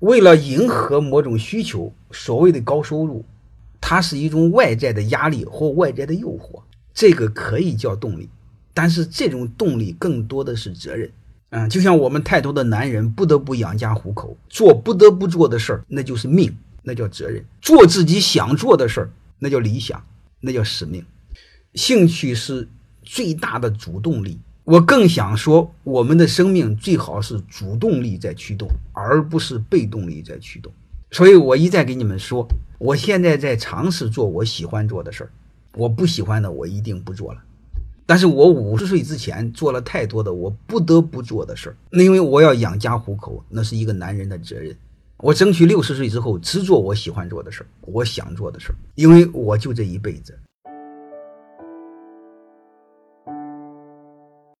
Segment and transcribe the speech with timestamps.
[0.00, 3.24] 为了迎合某种需求，所谓的高收入，
[3.80, 6.62] 它是一种外在的压力或外在的诱惑，
[6.94, 8.28] 这个可以叫动力。
[8.72, 11.10] 但是这种动力更多的是责任。
[11.50, 20.00] 嗯，就像我们太多的男人不得不养家糊口，做不得不做的事儿，那就是命，那叫责任；做自己想做的事儿，那叫理想，
[20.40, 21.04] 那叫使命。
[21.74, 22.68] 兴趣是
[23.02, 24.38] 最大的主动力。
[24.68, 30.70] 我更想说，我们的生命最好是主动力在驱动，而不是被动力在驱动。
[31.10, 35.30] 所以我一再给你们说，我现在在尝试做我喜欢做的事儿，
[35.74, 37.40] 我不喜欢的我一定不做了。
[38.04, 44.76] 但是我五十岁之前做了太多的我不得不做的事儿，那因为我要养家糊口，那是一个男人的责任。
[45.16, 50.38] 我争取六十岁之后只做我喜欢做的事儿，我想做的事儿，因为我就这一辈子。